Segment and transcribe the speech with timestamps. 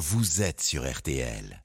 [0.00, 1.62] vous êtes sur RTL.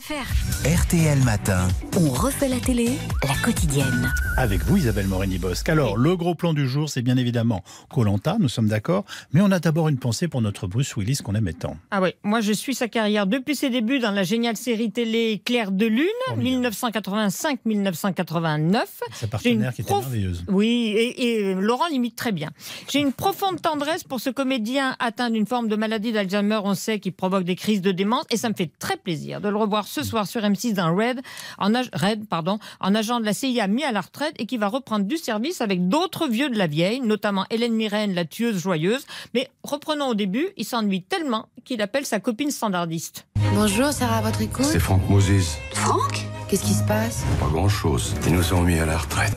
[0.00, 0.66] FR.
[0.66, 1.68] RTL Matin.
[1.96, 4.12] On refait la télé, la quotidienne.
[4.36, 5.68] Avec vous, Isabelle Morini-Bosque.
[5.68, 9.04] Alors, le gros plan du jour, c'est bien évidemment Colanta, nous sommes d'accord.
[9.32, 11.76] Mais on a d'abord une pensée pour notre Bruce Willis qu'on aimait tant.
[11.92, 15.40] Ah oui, moi je suis sa carrière depuis ses débuts dans la géniale série télé
[15.44, 16.08] Claire de Lune,
[16.38, 18.82] 1985-1989.
[19.12, 20.44] Sa partenaire qui était merveilleuse.
[20.48, 22.50] Oui, et, et Laurent l'imite très bien.
[22.90, 26.98] J'ai une profonde tendresse pour ce comédien atteint d'une forme de maladie d'Alzheimer, on sait,
[26.98, 29.83] qui provoque des crises de démence, et ça me fait très plaisir de le revoir
[29.86, 31.20] ce soir sur M6 dans Red,
[31.58, 34.56] en, ag- Red, pardon, en agent de la CIA mis à la retraite et qui
[34.56, 38.58] va reprendre du service avec d'autres vieux de la vieille, notamment Hélène Mirren, la tueuse
[38.58, 39.04] joyeuse.
[39.34, 43.26] Mais reprenons au début, il s'ennuie tellement qu'il appelle sa copine standardiste.
[43.54, 44.64] Bonjour, Sarah, à votre écoute.
[44.64, 45.56] C'est Franck Moses.
[45.72, 46.24] Franck?
[46.48, 47.24] Qu'est-ce qui se passe?
[47.40, 48.14] Pas grand chose.
[48.26, 49.36] Ils nous ont mis à la retraite.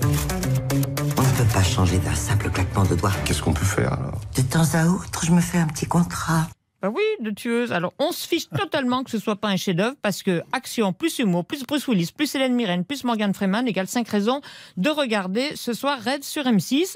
[1.17, 3.11] On ne peut pas changer d'un simple claquement de doigts.
[3.25, 4.19] Qu'est-ce qu'on peut faire alors?
[4.35, 6.47] De temps à autre, je me fais un petit contrat.
[6.81, 7.71] Bah oui, de tueuse.
[7.71, 11.17] Alors, on se fiche totalement que ce soit pas un chef-d'œuvre parce que action plus
[11.19, 14.41] humour plus Bruce Willis plus Hélène Mirren plus Morgan Freeman égale 5 raisons
[14.77, 16.93] de regarder ce soir Red sur M6.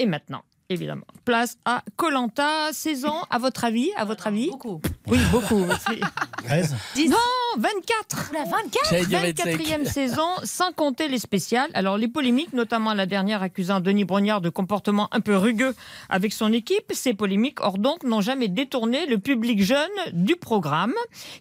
[0.00, 3.14] Et maintenant, évidemment, place à Colanta saison.
[3.30, 4.50] À votre avis, à votre avis?
[4.50, 4.80] Beaucoup.
[5.06, 5.64] Oui, beaucoup.
[5.88, 6.00] C'est-
[6.44, 6.74] 13
[7.08, 7.16] Non,
[7.58, 11.70] 24 La 24 24e saison, sans compter les spéciales.
[11.74, 15.74] Alors, les polémiques, notamment la dernière accusant Denis Brognard de comportement un peu rugueux
[16.08, 20.94] avec son équipe, ces polémiques, hors donc, n'ont jamais détourné le public jeune du programme,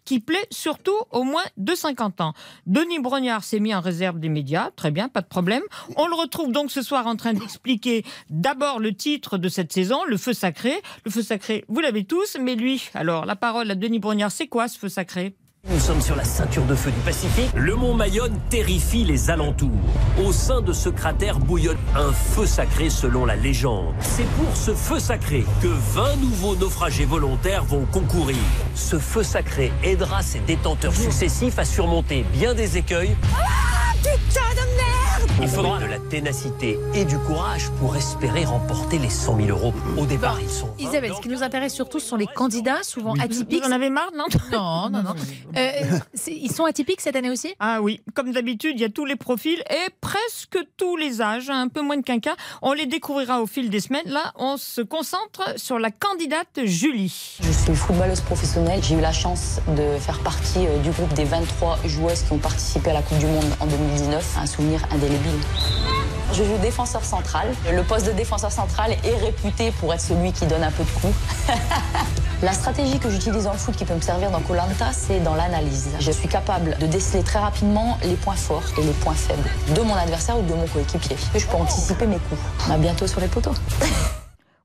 [0.05, 2.33] qui plaît surtout aux moins de 50 ans.
[2.65, 5.63] Denis Brognard s'est mis en réserve des médias, très bien, pas de problème.
[5.95, 10.03] On le retrouve donc ce soir en train d'expliquer d'abord le titre de cette saison,
[10.05, 10.73] le feu sacré.
[11.05, 14.47] Le feu sacré, vous l'avez tous, mais lui, alors, la parole à Denis Brognard, c'est
[14.47, 15.35] quoi ce feu sacré?
[15.69, 17.51] Nous sommes sur la ceinture de feu du Pacifique.
[17.55, 19.69] Le mont Mayonne terrifie les alentours.
[20.25, 23.93] Au sein de ce cratère bouillonne un feu sacré selon la légende.
[23.99, 28.37] C'est pour ce feu sacré que 20 nouveaux naufragés volontaires vont concourir.
[28.73, 33.15] Ce feu sacré aidera ces détenteurs successifs à surmonter bien des écueils.
[35.41, 39.73] Il faudra de la ténacité et du courage pour espérer remporter les 100 000 euros.
[39.97, 40.69] Au départ, ils sont.
[40.77, 43.63] Isabelle, ce qui nous intéresse surtout, ce sont les candidats, souvent atypiques.
[43.63, 45.15] Vous en avez marre, non Non, non, non.
[45.57, 47.53] Euh, ils sont atypiques cette année aussi?
[47.59, 51.49] Ah oui, comme d'habitude, il y a tous les profils et presque tous les âges,
[51.49, 52.35] un peu moins de qu'un cas.
[52.61, 54.05] On les découvrira au fil des semaines.
[54.05, 57.37] Là, on se concentre sur la candidate Julie.
[57.41, 58.79] Je suis footballeuse professionnelle.
[58.81, 62.37] J'ai eu la chance de faire partie euh, du groupe des 23 joueuses qui ont
[62.37, 64.37] participé à la Coupe du Monde en 2019.
[64.37, 65.30] Un souvenir indélébile.
[66.33, 67.47] Je joue défenseur central.
[67.71, 70.89] Le poste de défenseur central est réputé pour être celui qui donne un peu de
[70.89, 71.13] coups.
[72.41, 75.35] La stratégie que j'utilise dans le foot qui peut me servir dans Colanta, c'est dans
[75.35, 75.89] l'analyse.
[75.99, 79.81] Je suis capable de déceler très rapidement les points forts et les points faibles de
[79.81, 81.17] mon adversaire ou de mon coéquipier.
[81.35, 82.41] Je peux anticiper mes coups.
[82.71, 83.53] À bientôt sur les poteaux.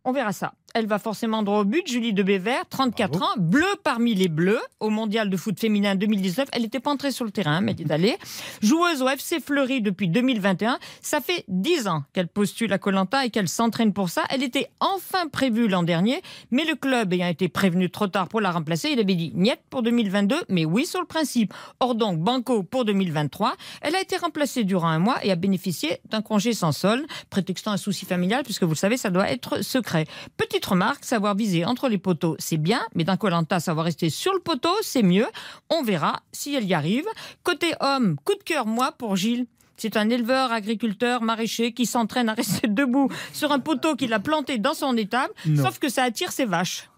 [0.05, 0.53] On verra ça.
[0.75, 1.87] Elle va forcément droit au but.
[1.87, 6.49] Julie de Bévert, 34 ans, bleue parmi les bleus au mondial de foot féminin 2019.
[6.53, 8.17] Elle n'était pas entrée sur le terrain, mais elle est allée.
[8.61, 10.79] Joueuse au FC Fleury depuis 2021.
[11.01, 14.25] Ça fait 10 ans qu'elle postule à Colanta et qu'elle s'entraîne pour ça.
[14.29, 18.43] Elle était enfin prévue l'an dernier, mais le club ayant été prévenu trop tard pour
[18.43, 21.55] la remplacer, il avait dit niet pour 2022, mais oui sur le principe.
[21.81, 23.55] Or donc, banco pour 2023.
[23.81, 27.71] Elle a été remplacée durant un mois et a bénéficié d'un congé sans solde, prétextant
[27.71, 30.07] un souci familial, puisque vous le savez, ça doit être secret.
[30.37, 34.33] Petite remarque, savoir viser entre les poteaux, c'est bien, mais dans Colanta, savoir rester sur
[34.35, 35.27] le poteau, c'est mieux.
[35.71, 37.07] On verra si elle y arrive.
[37.43, 39.47] Côté homme, coup de cœur, moi, pour Gilles.
[39.79, 44.19] C'est un éleveur, agriculteur, maraîcher qui s'entraîne à rester debout sur un poteau qu'il a
[44.21, 45.65] planté dans son étable, Non.
[45.65, 46.89] sauf que ça attire ses vaches.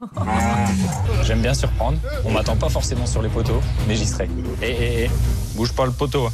[1.25, 1.99] J'aime bien surprendre.
[2.25, 4.29] On m'attend pas forcément sur les poteaux, mais j'y serai.
[4.63, 5.11] Eh, eh, eh,
[5.59, 6.27] bouge pas le poteau.
[6.27, 6.31] hein.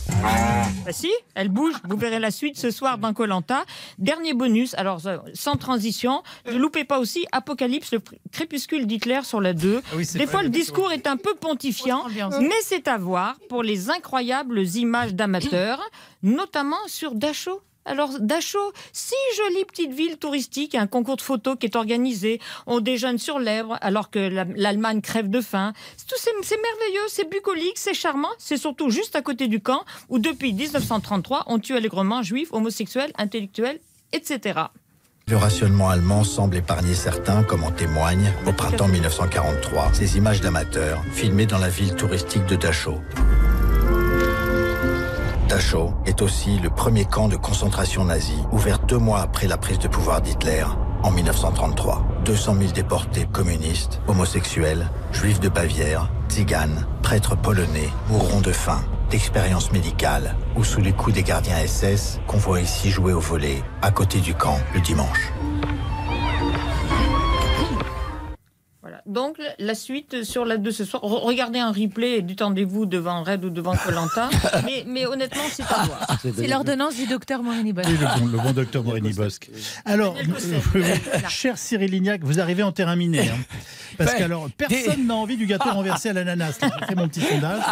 [0.85, 1.73] Bah si, elle bouge.
[1.89, 3.65] Vous verrez la suite ce soir dans Colanta.
[3.97, 8.01] Dernier bonus, alors euh, sans transition, ne loupez pas aussi Apocalypse, le
[8.33, 9.81] crépuscule d'Hitler sur la 2.
[9.83, 12.05] Ah oui, Des fois, le discours est un peu pontifiant,
[12.39, 15.81] mais c'est à voir pour les incroyables images d'amateurs,
[16.23, 17.63] notamment sur Dachau.
[17.87, 22.41] Alors, Dachau, si jolie petite ville touristique, un concours de photos qui est organisé.
[22.67, 25.73] On déjeune sur l'Èbre alors que la- l'Allemagne crève de faim.
[25.97, 28.29] C'est merveilleux, c'est bucolique, c'est charmant.
[28.39, 33.13] C'est surtout juste à côté du camp où, depuis 1933, on tue allègrement juifs, homosexuels,
[33.19, 33.81] intellectuels,
[34.13, 34.61] etc.
[35.27, 41.03] Le rationnement allemand semble épargner certains, comme en témoigne, au printemps 1943, ces images d'amateurs
[41.13, 43.01] filmées dans la ville touristique de Dachau.
[45.55, 49.79] Dachau est aussi le premier camp de concentration nazi, ouvert deux mois après la prise
[49.79, 50.65] de pouvoir d'Hitler
[51.05, 52.05] en 1933.
[52.25, 59.71] 200 000 déportés communistes, homosexuels, juifs de Bavière, tziganes, prêtres polonais mourront de faim, d'expérience
[59.71, 63.93] médicale ou sous les coups des gardiens SS qu'on voit ici jouer au volet à
[63.93, 65.31] côté du camp le dimanche.
[69.07, 71.03] Donc, la suite sur la de ce soir.
[71.03, 74.31] Re- Regardez un replay et détendez-vous devant Red ou devant Colanta.
[74.65, 76.19] mais, mais honnêtement, c'est à voir.
[76.23, 77.89] C'est l'ordonnance du docteur Morini Bosque.
[77.91, 79.51] Oui, le bon, le bon docteur Morini Bosque.
[79.85, 80.17] Alors,
[80.77, 80.83] euh,
[81.29, 83.21] cher Cyril Lignac, vous arrivez en terrain miné.
[83.29, 83.35] hein.
[83.97, 84.19] Parce Ouais.
[84.19, 86.59] qu'alors, personne n'a envie du gâteau renversé à l'ananas.
[86.61, 87.63] J'ai fait mon petit sondage.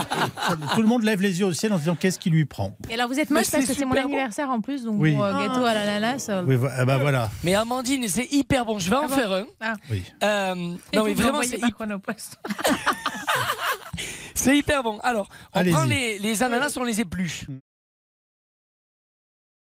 [0.75, 2.77] Tout le monde lève les yeux au ciel en se disant qu'est-ce qui lui prend?
[2.91, 5.15] Et alors vous êtes moche parce c'est que c'est mon anniversaire en plus, donc Oui.
[5.15, 6.27] pour, euh, gâteau à l'ananas.
[6.29, 7.29] euh, Oui, ah bah voilà.
[7.43, 8.79] Mais Amandine, c'est hyper bon.
[8.79, 9.45] Je vais en Ah bon faire un.
[9.61, 9.75] Ah.
[9.91, 10.03] Oui.
[10.23, 11.43] Euh, non, vous mais vraiment,
[14.35, 14.99] c'est hyper bon.
[15.01, 15.73] Alors, on Allez-y.
[15.73, 17.47] prend les, les ananas, on les épluche.